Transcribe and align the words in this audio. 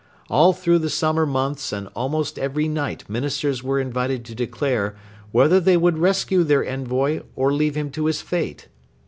All 0.31 0.51
through 0.51 0.79
the 0.79 0.89
summer 0.89 1.27
months 1.27 1.71
and 1.71 1.87
almost 1.95 2.39
every 2.39 2.67
night 2.67 3.07
Ministers 3.07 3.61
were 3.63 3.79
invited 3.79 4.25
to 4.25 4.33
declare 4.33 4.95
whether 5.31 5.59
they 5.59 5.77
would 5.77 5.99
rescue 5.99 6.43
their 6.43 6.65
envoy 6.65 7.21
or 7.35 7.53
leave 7.53 7.75
him 7.75 7.91
to 7.91 8.05
his 8.07 8.19
fate. 8.19 8.67